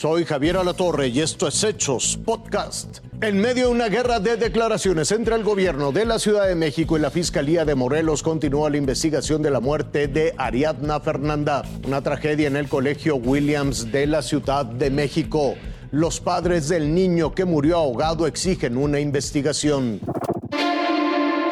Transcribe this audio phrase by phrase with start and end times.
[0.00, 3.00] Soy Javier Alatorre y esto es Hechos Podcast.
[3.20, 6.96] En medio de una guerra de declaraciones entre el gobierno de la Ciudad de México
[6.96, 12.00] y la Fiscalía de Morelos continúa la investigación de la muerte de Ariadna Fernanda, una
[12.00, 15.56] tragedia en el Colegio Williams de la Ciudad de México.
[15.90, 20.00] Los padres del niño que murió ahogado exigen una investigación.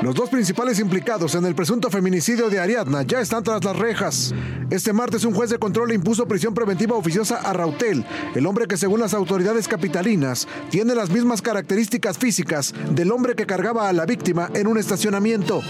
[0.00, 4.32] Los dos principales implicados en el presunto feminicidio de Ariadna ya están tras las rejas.
[4.70, 8.04] Este martes un juez de control impuso prisión preventiva oficiosa a Rautel,
[8.36, 13.46] el hombre que según las autoridades capitalinas tiene las mismas características físicas del hombre que
[13.46, 15.62] cargaba a la víctima en un estacionamiento.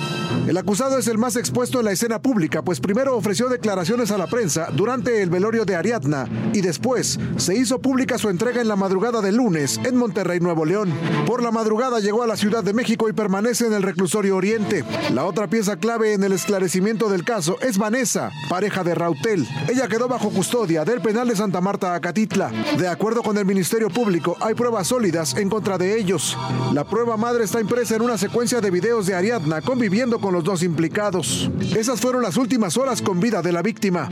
[0.47, 4.19] El acusado es el más expuesto en la escena pública, pues primero ofreció declaraciones a
[4.19, 8.69] la prensa durante el velorio de Ariadna y después se hizo pública su entrega en
[8.69, 10.93] la madrugada del lunes en Monterrey, Nuevo León.
[11.27, 14.85] Por la madrugada llegó a la Ciudad de México y permanece en el reclusorio Oriente.
[15.15, 19.47] La otra pieza clave en el esclarecimiento del caso es Vanessa, pareja de Rautel.
[19.69, 22.51] Ella quedó bajo custodia del penal de Santa Marta Acatitla.
[22.77, 26.37] De acuerdo con el Ministerio Público, hay pruebas sólidas en contra de ellos.
[26.73, 30.43] La prueba madre está impresa en una secuencia de videos de Ariadna conviviendo con los
[30.43, 31.49] dos implicados.
[31.77, 34.09] Esas fueron las últimas horas con vida de la víctima.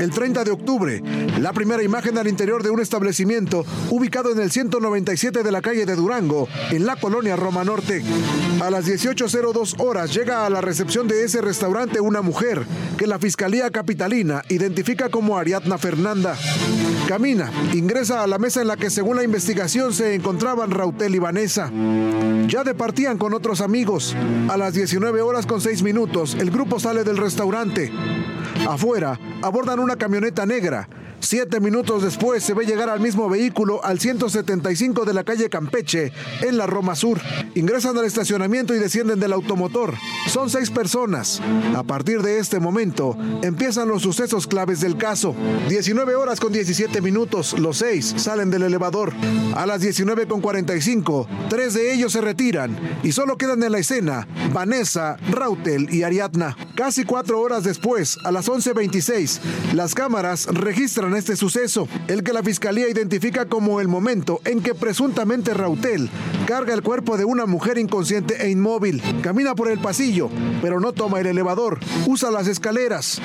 [0.00, 1.02] El 30 de octubre,
[1.38, 5.86] la primera imagen al interior de un establecimiento ubicado en el 197 de la calle
[5.86, 8.02] de Durango, en la colonia Roma Norte.
[8.62, 12.64] A las 18 02 horas llega a la recepción de ese restaurante una mujer
[12.96, 16.36] que la Fiscalía Capitalina identifica como Ariadna Fernanda.
[17.06, 21.18] Camina, ingresa a la mesa en la que según la investigación se encontraban Rautel y
[21.18, 21.70] Vanessa.
[22.46, 24.16] Ya departían con otros amigos.
[24.48, 27.92] A las 19 horas con 6 minutos, el grupo sale del restaurante.
[28.68, 30.88] Afuera, abordan una camioneta negra
[31.20, 36.12] Siete minutos después se ve llegar al mismo vehículo al 175 de la calle Campeche,
[36.42, 37.20] en la Roma Sur.
[37.54, 39.94] Ingresan al estacionamiento y descienden del automotor.
[40.28, 41.40] Son seis personas.
[41.76, 45.34] A partir de este momento, empiezan los sucesos claves del caso.
[45.68, 49.12] 19 horas con 17 minutos, los seis salen del elevador.
[49.54, 53.78] A las 19 con 45, tres de ellos se retiran y solo quedan en la
[53.78, 56.56] escena Vanessa, Rautel y Ariadna.
[56.78, 59.40] Casi cuatro horas después, a las 11.26,
[59.74, 64.76] las cámaras registran este suceso, el que la fiscalía identifica como el momento en que
[64.76, 66.08] presuntamente Rautel
[66.46, 69.02] carga el cuerpo de una mujer inconsciente e inmóvil.
[69.22, 70.30] Camina por el pasillo,
[70.62, 73.20] pero no toma el elevador, usa las escaleras.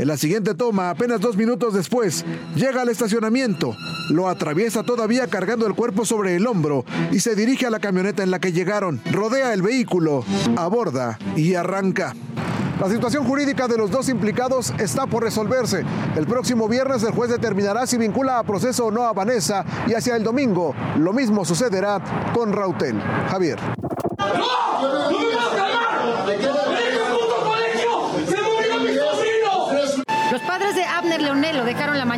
[0.00, 2.24] En la siguiente toma, apenas dos minutos después,
[2.56, 3.76] llega al estacionamiento,
[4.10, 8.24] lo atraviesa todavía cargando el cuerpo sobre el hombro y se dirige a la camioneta
[8.24, 9.00] en la que llegaron.
[9.12, 10.24] Rodea el vehículo,
[10.56, 12.16] aborda y arranca.
[12.80, 15.84] La situación jurídica de los dos implicados está por resolverse.
[16.16, 19.94] El próximo viernes el juez determinará si vincula a proceso o no a Vanessa y
[19.94, 22.00] hacia el domingo lo mismo sucederá
[22.32, 23.00] con Rautel.
[23.30, 23.58] Javier.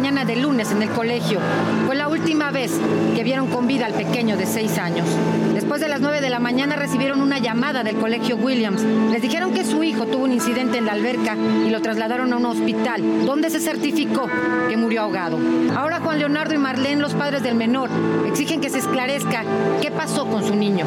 [0.00, 1.40] Mañana del lunes en el colegio.
[1.84, 2.72] Fue la última vez
[3.14, 5.06] que vieron con vida al pequeño de seis años.
[5.52, 8.80] Después de las nueve de la mañana recibieron una llamada del colegio Williams.
[9.12, 12.38] Les dijeron que su hijo tuvo un incidente en la alberca y lo trasladaron a
[12.38, 14.26] un hospital, donde se certificó
[14.70, 15.38] que murió ahogado.
[15.76, 17.90] Ahora Juan Leonardo y Marlene, los padres del menor,
[18.26, 19.44] exigen que se esclarezca
[19.82, 20.86] qué pasó con su niño.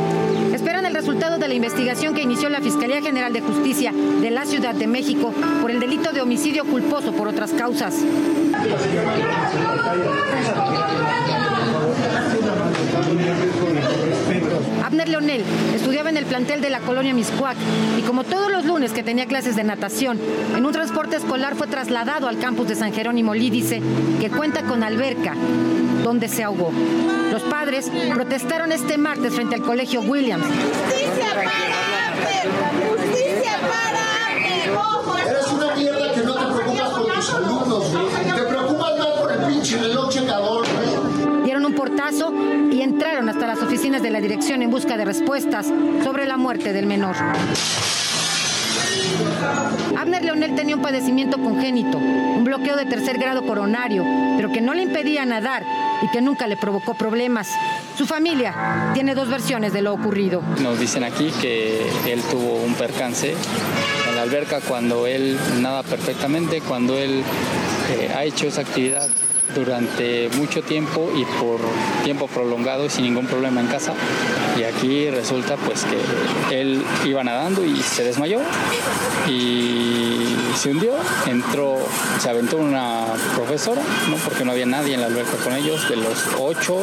[0.56, 4.46] Esperan el resultado de la investigación que inició la Fiscalía General de Justicia de la
[4.46, 5.32] Ciudad de México
[5.62, 7.94] por el delito de homicidio culposo por otras causas.
[14.84, 15.44] Abner Leonel
[15.74, 17.56] estudiaba en el plantel de la colonia Miscuac
[17.98, 20.20] y como todos los lunes que tenía clases de natación,
[20.56, 23.82] en un transporte escolar fue trasladado al campus de San Jerónimo Lídice,
[24.20, 25.36] que cuenta con alberca,
[26.04, 26.72] donde se ahogó.
[27.32, 30.46] Los padres protestaron este martes frente al colegio Williams.
[30.46, 31.50] ¡Justicia para
[32.10, 32.46] Abner!
[32.90, 35.30] ¡Justicia para Abner!
[35.30, 37.84] Eres una mierda que no te preocupas por tus alumnos.
[38.36, 38.83] Te preocupas
[39.54, 41.44] pinche reloj checador, güey.
[41.44, 42.34] Dieron un portazo
[42.72, 45.68] y entraron hasta las oficinas de la dirección en busca de respuestas
[46.04, 47.16] sobre la muerte del menor.
[49.98, 54.04] Abner Leonel tenía un padecimiento congénito, un bloqueo de tercer grado coronario,
[54.38, 55.64] pero que no le impedía nadar
[56.02, 57.50] y que nunca le provocó problemas.
[57.98, 60.42] Su familia tiene dos versiones de lo ocurrido.
[60.62, 63.36] Nos dicen aquí que él tuvo un percance
[64.10, 67.22] en la alberca cuando él nada perfectamente, cuando él
[67.92, 69.08] eh, ha hecho esa actividad
[69.56, 71.60] durante mucho tiempo y por
[72.04, 73.94] tiempo prolongado sin ningún problema en casa.
[74.58, 78.40] Y aquí resulta pues que él iba nadando y se desmayó
[79.28, 80.94] y se hundió,
[81.26, 81.78] entró,
[82.20, 83.06] se aventó una
[83.36, 84.16] profesora, ¿no?
[84.18, 86.78] porque no había nadie en la alberca con ellos, de los ocho,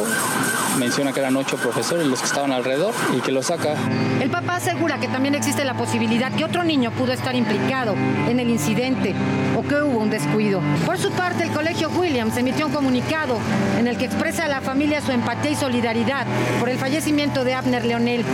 [0.78, 3.74] menciona que eran ocho profesores los que estaban alrededor y que lo saca.
[4.20, 7.94] El papá asegura que también existe la posibilidad que otro niño pudo estar implicado
[8.28, 9.14] en el incidente
[9.56, 10.60] o que hubo un descuido.
[10.84, 13.38] Por su parte, el Colegio Williams emitió un comunicado
[13.78, 16.26] en el que expresa a la familia su empatía y solidaridad
[16.58, 18.24] por el fallecimiento de Abner Leonel,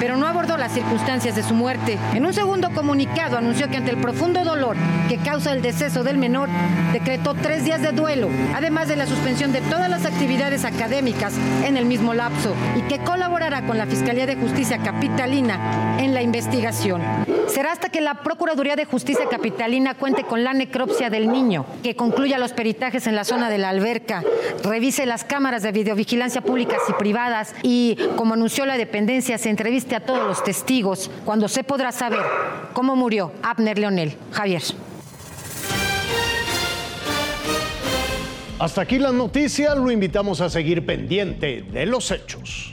[0.00, 1.98] pero no abordó las circunstancias de su muerte.
[2.14, 4.76] En un segundo comunicado anunció que ante el profundo dolor
[5.10, 6.48] que causa el deceso del menor,
[6.92, 11.34] decretó tres días de duelo, además de la suspensión de todas las actividades académicas
[11.66, 16.22] en el mismo lapso, y que colaborará con la Fiscalía de Justicia Capitalina en la
[16.22, 17.02] investigación.
[17.48, 21.94] Será hasta que la Procuraduría de Justicia Capitalina cuente con la necropsia del niño, que
[21.94, 24.22] concluya los peritajes en la zona de la alberca,
[24.64, 29.94] revise las cámaras de videovigilancia públicas y privadas y, como anunció la dependencia, se entreviste
[29.96, 32.22] a todos los testigos, cuando se podrá saber
[32.72, 34.16] cómo murió Abner Leonel.
[34.32, 34.62] Javier.
[38.58, 42.71] Hasta aquí la noticia, lo invitamos a seguir pendiente de los hechos.